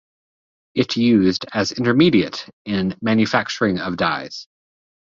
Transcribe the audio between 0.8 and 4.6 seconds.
used as intermediate in manufacturing of dyes.